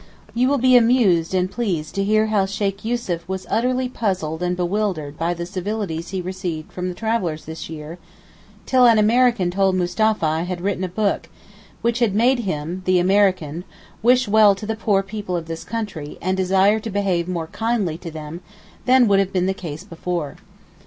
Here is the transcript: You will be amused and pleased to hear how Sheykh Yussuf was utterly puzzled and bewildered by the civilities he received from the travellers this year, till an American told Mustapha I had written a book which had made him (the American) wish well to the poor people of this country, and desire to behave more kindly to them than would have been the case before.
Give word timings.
You 0.33 0.47
will 0.47 0.57
be 0.57 0.75
amused 0.75 1.31
and 1.35 1.51
pleased 1.51 1.93
to 1.93 2.03
hear 2.03 2.25
how 2.25 2.47
Sheykh 2.47 2.83
Yussuf 2.83 3.21
was 3.29 3.45
utterly 3.51 3.87
puzzled 3.87 4.41
and 4.41 4.57
bewildered 4.57 5.15
by 5.15 5.35
the 5.35 5.45
civilities 5.45 6.09
he 6.09 6.21
received 6.23 6.71
from 6.73 6.87
the 6.89 6.95
travellers 6.95 7.45
this 7.45 7.69
year, 7.69 7.99
till 8.65 8.87
an 8.87 8.97
American 8.97 9.51
told 9.51 9.75
Mustapha 9.75 10.25
I 10.25 10.41
had 10.41 10.59
written 10.59 10.83
a 10.83 10.87
book 10.89 11.29
which 11.83 11.99
had 11.99 12.15
made 12.15 12.39
him 12.39 12.81
(the 12.85 12.97
American) 12.97 13.63
wish 14.01 14.27
well 14.27 14.55
to 14.55 14.65
the 14.65 14.75
poor 14.75 15.03
people 15.03 15.37
of 15.37 15.45
this 15.45 15.63
country, 15.63 16.17
and 16.19 16.35
desire 16.35 16.79
to 16.79 16.89
behave 16.89 17.27
more 17.27 17.45
kindly 17.45 17.99
to 17.99 18.09
them 18.09 18.41
than 18.85 19.07
would 19.07 19.19
have 19.19 19.31
been 19.31 19.45
the 19.45 19.53
case 19.53 19.83
before. 19.83 20.37